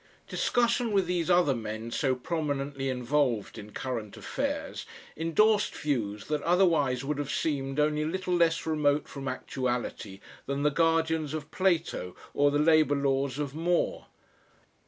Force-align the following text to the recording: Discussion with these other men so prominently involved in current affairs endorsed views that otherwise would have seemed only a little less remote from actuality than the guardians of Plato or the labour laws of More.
Discussion 0.27 0.91
with 0.93 1.05
these 1.05 1.29
other 1.29 1.53
men 1.53 1.91
so 1.91 2.15
prominently 2.15 2.89
involved 2.89 3.59
in 3.59 3.71
current 3.71 4.17
affairs 4.17 4.87
endorsed 5.15 5.75
views 5.75 6.25
that 6.25 6.41
otherwise 6.41 7.05
would 7.05 7.19
have 7.19 7.29
seemed 7.29 7.79
only 7.79 8.01
a 8.01 8.07
little 8.07 8.35
less 8.35 8.65
remote 8.65 9.07
from 9.07 9.27
actuality 9.27 10.19
than 10.47 10.63
the 10.63 10.71
guardians 10.71 11.35
of 11.35 11.51
Plato 11.51 12.15
or 12.33 12.49
the 12.49 12.57
labour 12.57 12.95
laws 12.95 13.37
of 13.37 13.53
More. 13.53 14.07